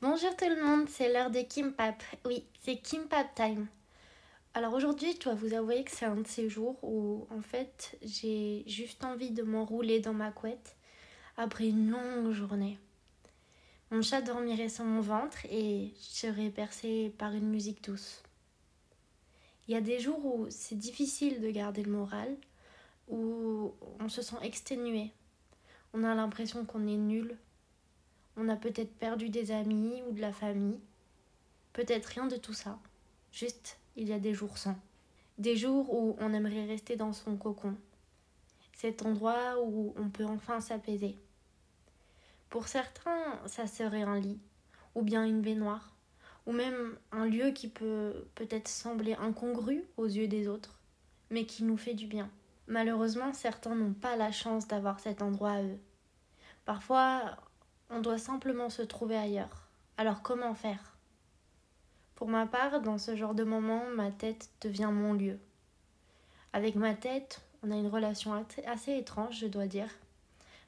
[0.00, 2.00] Bonjour tout le monde, c'est l'heure de Kimpap.
[2.24, 3.66] Oui, c'est Kimpap time.
[4.54, 7.98] Alors aujourd'hui, je dois vous avouer que c'est un de ces jours où en fait
[8.02, 10.76] j'ai juste envie de m'enrouler dans ma couette
[11.36, 12.78] après une longue journée.
[13.90, 18.22] Mon chat dormirait sur mon ventre et je serais bercée par une musique douce.
[19.66, 22.36] Il y a des jours où c'est difficile de garder le moral,
[23.08, 25.10] où on se sent exténué.
[25.92, 27.36] On a l'impression qu'on est nul,
[28.38, 30.78] on a peut-être perdu des amis ou de la famille.
[31.72, 32.78] Peut-être rien de tout ça.
[33.32, 34.76] Juste, il y a des jours sans.
[35.38, 37.76] Des jours où on aimerait rester dans son cocon.
[38.74, 41.18] Cet endroit où on peut enfin s'apaiser.
[42.48, 44.38] Pour certains, ça serait un lit,
[44.94, 45.94] ou bien une baignoire,
[46.46, 50.78] ou même un lieu qui peut peut-être sembler incongru aux yeux des autres,
[51.30, 52.30] mais qui nous fait du bien.
[52.68, 55.78] Malheureusement, certains n'ont pas la chance d'avoir cet endroit à eux.
[56.64, 57.36] Parfois,
[57.90, 59.68] on doit simplement se trouver ailleurs.
[59.96, 60.96] Alors comment faire?
[62.14, 65.38] Pour ma part, dans ce genre de moment, ma tête devient mon lieu.
[66.52, 69.90] Avec ma tête, on a une relation assez étrange, je dois dire,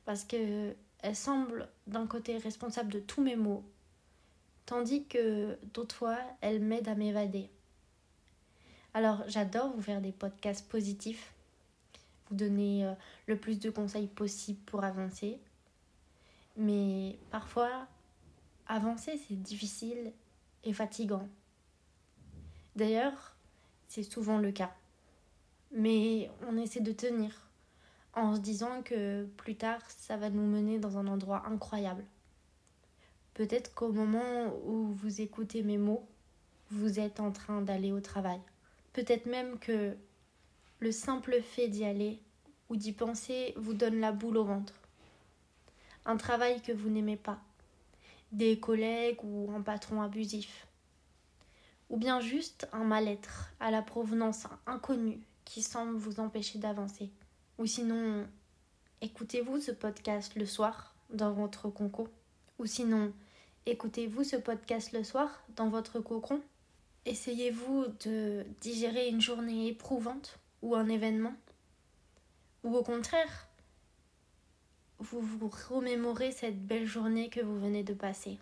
[0.05, 3.65] parce que elle semble d'un côté responsable de tous mes maux,
[4.67, 7.49] tandis que d'autres fois, elle m'aide à m'évader.
[8.93, 11.33] Alors, j'adore vous faire des podcasts positifs,
[12.29, 12.93] vous donner euh,
[13.27, 15.39] le plus de conseils possible pour avancer,
[16.61, 17.86] mais parfois,
[18.66, 20.12] avancer, c'est difficile
[20.62, 21.27] et fatigant.
[22.77, 23.34] D'ailleurs,
[23.86, 24.75] c'est souvent le cas.
[25.72, 27.48] Mais on essaie de tenir
[28.12, 32.05] en se disant que plus tard, ça va nous mener dans un endroit incroyable.
[33.33, 36.06] Peut-être qu'au moment où vous écoutez mes mots,
[36.70, 38.41] vous êtes en train d'aller au travail.
[38.92, 39.97] Peut-être même que
[40.81, 42.20] le simple fait d'y aller
[42.69, 44.80] ou d'y penser vous donne la boule au ventre
[46.06, 47.39] un travail que vous n'aimez pas,
[48.33, 50.67] des collègues ou un patron abusif,
[51.89, 57.11] ou bien juste un mal-être à la provenance inconnue qui semble vous empêcher d'avancer.
[57.59, 58.27] Ou sinon,
[59.00, 62.09] écoutez-vous ce podcast le soir dans votre concours
[62.59, 63.12] Ou sinon,
[63.67, 66.41] écoutez-vous ce podcast le soir dans votre cocon.
[67.05, 71.34] Essayez-vous de digérer une journée éprouvante ou un événement.
[72.62, 73.49] Ou au contraire,
[75.00, 78.38] vous vous remémorez cette belle journée que vous venez de passer.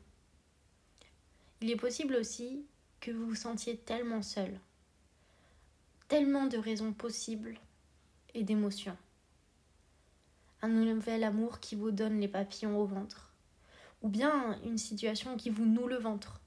[1.61, 2.65] Il est possible aussi
[3.01, 4.59] que vous vous sentiez tellement seul,
[6.09, 7.55] tellement de raisons possibles
[8.35, 8.97] et d'émotions.
[10.61, 13.33] Un nouvel amour qui vous donne les papillons au ventre,
[14.03, 16.41] ou bien une situation qui vous noue le ventre.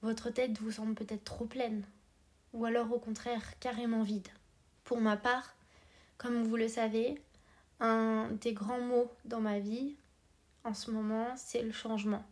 [0.00, 1.84] Votre tête vous semble peut-être trop pleine,
[2.54, 4.28] ou alors au contraire carrément vide.
[4.84, 5.54] Pour ma part,
[6.16, 7.20] comme vous le savez,
[7.82, 9.96] un des grands mots dans ma vie
[10.64, 12.24] en ce moment, c'est le changement.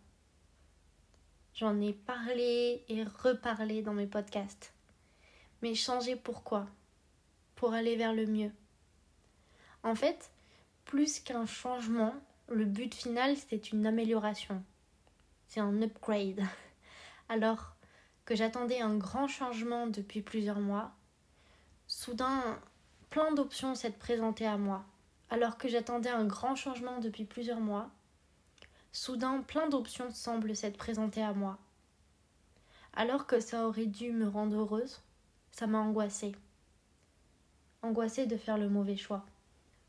[1.54, 4.72] J'en ai parlé et reparlé dans mes podcasts.
[5.60, 6.68] Mais changer pourquoi?
[7.56, 8.52] Pour aller vers le mieux.
[9.82, 10.30] En fait,
[10.84, 12.14] plus qu'un changement,
[12.48, 14.62] le but final, c'est une amélioration.
[15.48, 16.44] C'est un upgrade.
[17.28, 17.74] Alors
[18.24, 20.92] que j'attendais un grand changement depuis plusieurs mois,
[21.88, 22.60] soudain,
[23.10, 24.84] plein d'options s'est présenté à moi
[25.30, 27.88] alors que j'attendais un grand changement depuis plusieurs mois,
[28.92, 31.58] soudain plein d'options semblent s'être présentées à moi.
[32.94, 35.00] Alors que ça aurait dû me rendre heureuse,
[35.52, 36.34] ça m'a angoissée.
[37.82, 39.24] Angoissée de faire le mauvais choix,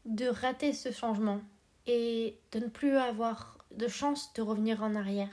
[0.05, 1.41] de rater ce changement
[1.87, 5.29] et de ne plus avoir de chance de revenir en arrière.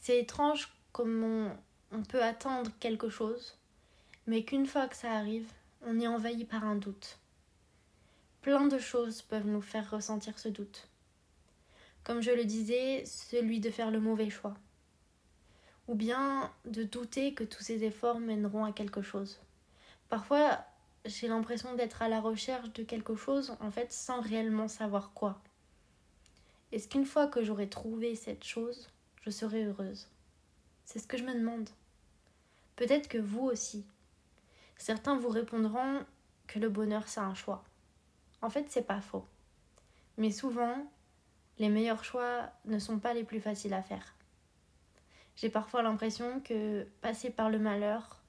[0.00, 1.52] C'est étrange comme
[1.92, 3.56] on, peut attendre quelque chose,
[4.26, 5.48] mais qu'une fois que ça arrive,
[5.82, 7.18] on est envahi par un doute.
[8.48, 10.88] Plein de choses peuvent nous faire ressentir ce doute.
[12.02, 14.54] Comme je le disais, celui de faire le mauvais choix.
[15.86, 19.38] Ou bien de douter que tous ces efforts mèneront à quelque chose.
[20.08, 20.64] Parfois,
[21.04, 25.42] j'ai l'impression d'être à la recherche de quelque chose, en fait, sans réellement savoir quoi.
[26.72, 28.88] Est-ce qu'une fois que j'aurai trouvé cette chose,
[29.20, 30.08] je serai heureuse?
[30.86, 31.68] C'est ce que je me demande.
[32.76, 33.84] Peut-être que vous aussi.
[34.78, 36.02] Certains vous répondront
[36.46, 37.62] que le bonheur, c'est un choix.
[38.42, 39.26] En fait, c'est pas faux.
[40.16, 40.86] Mais souvent,
[41.58, 44.14] les meilleurs choix ne sont pas les plus faciles à faire.
[45.36, 48.20] J'ai parfois l'impression que passer par le malheur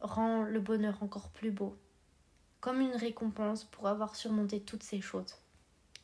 [0.00, 1.76] rend le bonheur encore plus beau,
[2.60, 5.36] comme une récompense pour avoir surmonté toutes ces choses.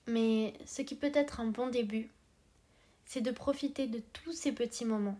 [0.06, 2.10] Mais ce qui peut être un bon début,
[3.04, 5.18] c'est de profiter de tous ces petits moments,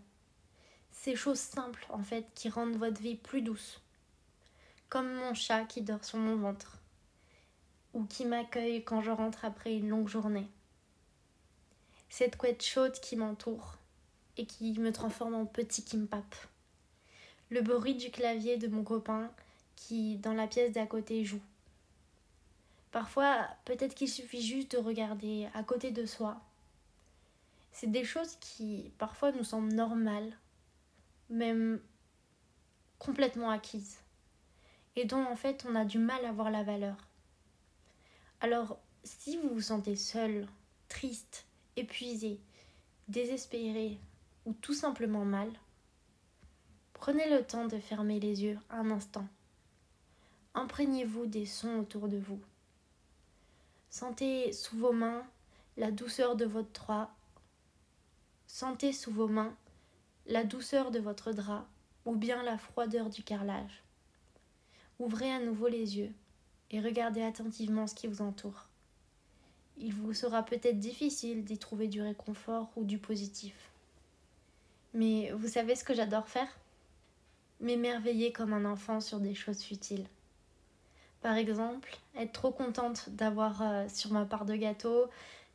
[0.91, 3.81] ces choses simples en fait qui rendent votre vie plus douce,
[4.89, 6.79] comme mon chat qui dort sur mon ventre,
[7.97, 10.47] ou qui m'accueille quand je rentre après une longue journée.
[12.11, 13.79] Cette couette chaude qui m'entoure,
[14.37, 16.37] et qui me transforme en petit kimpap.
[17.49, 19.31] Le bruit du clavier de mon copain
[19.77, 21.41] qui, dans la pièce d'à côté, joue.
[22.93, 26.39] Parfois, peut-être qu'il suffit juste de regarder à côté de soi.
[27.73, 30.37] C'est des choses qui, parfois, nous semblent normales,
[31.31, 31.81] même
[32.99, 34.01] complètement acquises,
[34.97, 36.97] et dont, en fait, on a du mal à voir la valeur.
[38.47, 40.47] Alors, si vous vous sentez seul,
[40.89, 42.39] triste, épuisé,
[43.09, 43.99] désespéré
[44.45, 45.51] ou tout simplement mal,
[46.93, 49.27] prenez le temps de fermer les yeux un instant.
[50.55, 52.39] Imprégnez-vous des sons autour de vous.
[53.91, 55.27] Sentez sous vos mains
[55.77, 57.13] la douceur de votre drap.
[58.47, 59.57] Sentez sous vos mains
[60.27, 61.67] la douceur de votre drap
[62.05, 63.83] ou bien la froideur du carrelage.
[65.01, 66.13] Ouvrez à nouveau les yeux
[66.71, 68.67] et regardez attentivement ce qui vous entoure
[69.79, 73.55] il vous sera peut-être difficile d'y trouver du réconfort ou du positif.
[74.95, 76.49] Mais vous savez ce que j'adore faire?
[77.61, 80.07] M'émerveiller comme un enfant sur des choses futiles.
[81.21, 85.07] Par exemple, être trop contente d'avoir euh, sur ma part de gâteau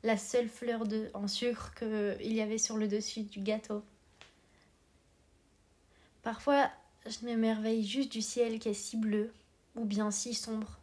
[0.04, 3.84] la seule fleur de, en sucre qu'il y avait sur le dessus du gâteau.
[6.24, 6.70] Parfois,
[7.06, 9.32] je m'émerveille juste du ciel qui est si bleu
[9.76, 10.81] ou bien si sombre.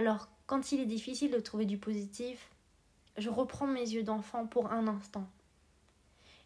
[0.00, 2.48] Alors quand il est difficile de trouver du positif,
[3.18, 5.28] je reprends mes yeux d'enfant pour un instant.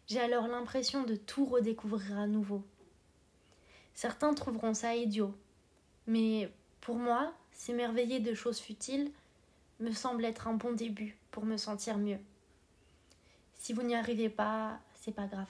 [0.07, 2.65] J'ai alors l'impression de tout redécouvrir à nouveau.
[3.93, 5.33] Certains trouveront ça idiot,
[6.05, 9.09] mais pour moi, s'émerveiller de choses futiles
[9.79, 12.19] me semble être un bon début pour me sentir mieux.
[13.53, 15.47] Si vous n'y arrivez pas, c'est pas grave.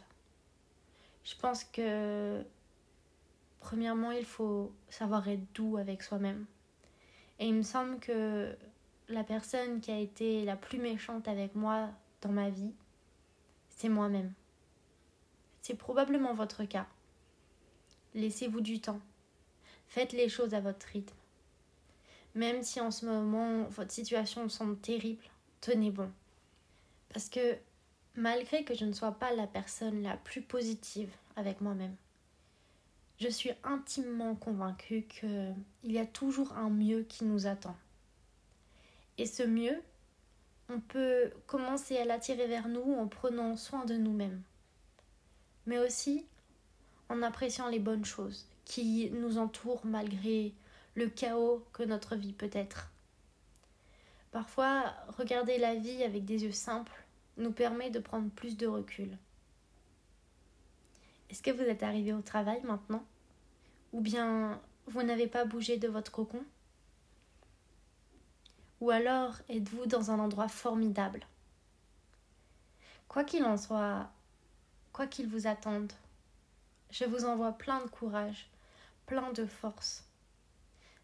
[1.24, 2.46] Je pense que
[3.62, 6.46] premièrement, il faut savoir être doux avec soi-même.
[7.40, 8.56] Et il me semble que
[9.10, 11.90] la personne qui a été la plus méchante avec moi
[12.22, 12.74] dans ma vie,
[13.70, 14.34] c'est moi-même.
[15.62, 16.88] C'est probablement votre cas.
[18.14, 19.02] Laissez-vous du temps.
[19.88, 21.16] Faites les choses à votre rythme.
[22.34, 25.24] Même si en ce moment votre situation semble terrible,
[25.62, 26.12] tenez bon.
[27.10, 27.58] Parce que
[28.16, 31.96] malgré que je ne sois pas la personne la plus positive avec moi-même,
[33.20, 37.76] je suis intimement convaincue qu'il y a toujours un mieux qui nous attend.
[39.18, 39.82] Et ce mieux,
[40.70, 44.42] on peut commencer à l'attirer vers nous en prenant soin de nous-mêmes,
[45.66, 46.26] mais aussi
[47.10, 50.54] en appréciant les bonnes choses qui nous entourent malgré
[50.96, 52.92] le chaos que notre vie peut être.
[54.32, 57.06] Parfois, regarder la vie avec des yeux simples
[57.38, 59.18] nous permet de prendre plus de recul.
[61.30, 63.04] Est-ce que vous êtes arrivé au travail maintenant?
[63.94, 66.44] Ou bien vous n'avez pas bougé de votre cocon?
[68.82, 71.26] Ou alors êtes-vous dans un endroit formidable?
[73.08, 74.10] Quoi qu'il en soit,
[74.92, 75.94] quoi qu'il vous attende,
[76.92, 78.50] je vous envoie plein de courage,
[79.06, 80.06] plein de force.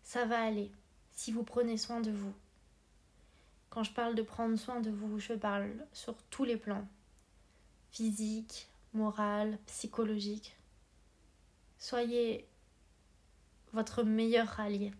[0.03, 0.71] Ça va aller
[1.11, 2.33] si vous prenez soin de vous.
[3.69, 6.85] Quand je parle de prendre soin de vous, je parle sur tous les plans
[7.91, 10.55] physique, moral, psychologique.
[11.77, 12.47] Soyez
[13.73, 14.91] votre meilleur allié.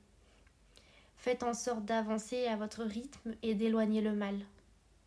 [1.18, 4.40] Faites en sorte d'avancer à votre rythme et d'éloigner le mal.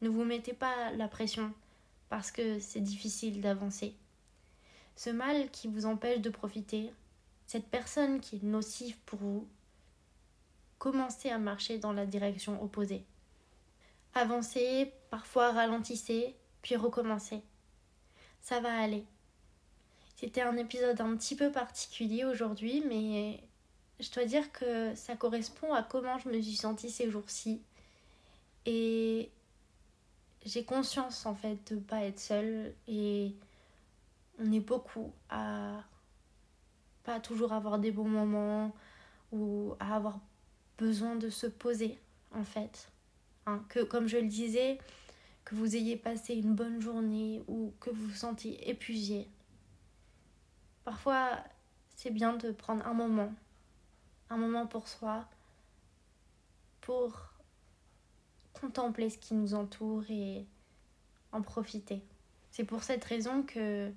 [0.00, 1.52] Ne vous mettez pas la pression
[2.08, 3.94] parce que c'est difficile d'avancer.
[4.96, 6.92] Ce mal qui vous empêche de profiter,
[7.46, 9.48] cette personne qui est nocive pour vous,
[10.78, 13.04] commencez à marcher dans la direction opposée.
[14.14, 17.42] Avancez, parfois ralentissez, puis recommencez.
[18.44, 19.06] Ça va aller.
[20.16, 23.40] C'était un épisode un petit peu particulier aujourd'hui, mais
[24.00, 27.62] je dois dire que ça correspond à comment je me suis sentie ces jours-ci.
[28.66, 29.30] Et
[30.44, 33.34] j'ai conscience en fait de ne pas être seule et
[34.38, 35.82] on est beaucoup à
[37.02, 38.74] pas toujours avoir des bons moments
[39.32, 40.20] ou à avoir
[40.76, 41.98] besoin de se poser
[42.34, 42.90] en fait.
[43.46, 44.78] Hein, que comme je le disais,
[45.44, 49.28] que vous ayez passé une bonne journée ou que vous vous sentiez épuisé.
[50.84, 51.38] Parfois,
[51.96, 53.32] c'est bien de prendre un moment
[54.30, 55.26] un moment pour soi,
[56.80, 57.32] pour
[58.52, 60.44] contempler ce qui nous entoure et
[61.32, 62.02] en profiter.
[62.50, 63.92] C'est pour cette raison que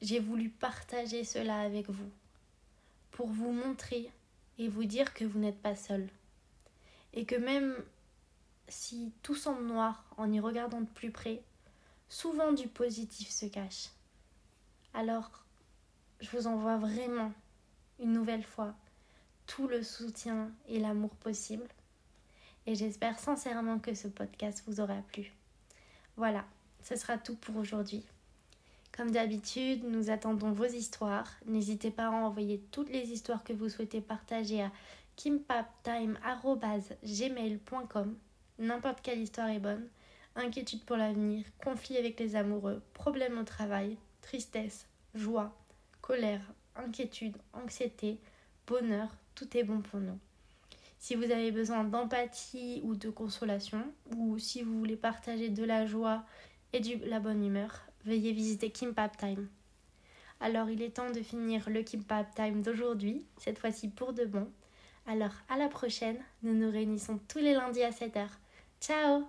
[0.00, 2.10] j'ai voulu partager cela avec vous,
[3.12, 4.10] pour vous montrer
[4.58, 6.08] et vous dire que vous n'êtes pas seul,
[7.14, 7.74] et que même
[8.68, 11.42] si tout semble noir en y regardant de plus près,
[12.08, 13.88] souvent du positif se cache.
[14.94, 15.30] Alors,
[16.20, 17.32] je vous envoie vraiment
[17.98, 18.74] une nouvelle fois
[19.46, 21.66] tout le soutien et l'amour possible.
[22.66, 25.32] Et j'espère sincèrement que ce podcast vous aura plu.
[26.16, 26.44] Voilà,
[26.82, 28.04] ce sera tout pour aujourd'hui.
[28.96, 31.28] Comme d'habitude, nous attendons vos histoires.
[31.46, 34.70] N'hésitez pas à envoyer toutes les histoires que vous souhaitez partager à
[35.16, 38.16] kimpaptime.gmail.com.
[38.62, 39.88] N'importe quelle histoire est bonne.
[40.36, 45.52] Inquiétude pour l'avenir, conflit avec les amoureux, problèmes au travail, tristesse, joie,
[46.00, 48.20] colère, inquiétude, anxiété,
[48.68, 50.16] bonheur, tout est bon pour nous.
[51.00, 53.82] Si vous avez besoin d'empathie ou de consolation,
[54.14, 56.22] ou si vous voulez partager de la joie
[56.72, 59.48] et de la bonne humeur, veuillez visiter Kimpap Time.
[60.38, 64.48] Alors il est temps de finir le Kimpap Time d'aujourd'hui, cette fois-ci pour de bon.
[65.08, 68.28] Alors à la prochaine, nous nous réunissons tous les lundis à 7h.
[68.82, 69.28] ¡Chao!